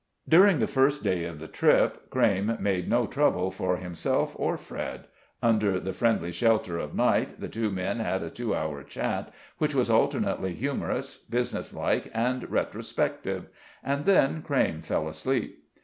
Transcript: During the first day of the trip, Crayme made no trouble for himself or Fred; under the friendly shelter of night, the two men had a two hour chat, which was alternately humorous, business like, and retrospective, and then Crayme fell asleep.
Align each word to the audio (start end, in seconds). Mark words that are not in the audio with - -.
During 0.27 0.57
the 0.57 0.65
first 0.65 1.03
day 1.03 1.25
of 1.25 1.37
the 1.37 1.47
trip, 1.47 2.09
Crayme 2.09 2.57
made 2.59 2.89
no 2.89 3.05
trouble 3.05 3.51
for 3.51 3.77
himself 3.77 4.33
or 4.39 4.57
Fred; 4.57 5.05
under 5.43 5.79
the 5.79 5.93
friendly 5.93 6.31
shelter 6.31 6.79
of 6.79 6.95
night, 6.95 7.39
the 7.39 7.47
two 7.47 7.69
men 7.69 7.99
had 7.99 8.23
a 8.23 8.31
two 8.31 8.55
hour 8.55 8.81
chat, 8.81 9.31
which 9.59 9.75
was 9.75 9.91
alternately 9.91 10.55
humorous, 10.55 11.17
business 11.19 11.71
like, 11.71 12.09
and 12.15 12.49
retrospective, 12.49 13.45
and 13.83 14.05
then 14.05 14.41
Crayme 14.41 14.81
fell 14.81 15.07
asleep. 15.07 15.63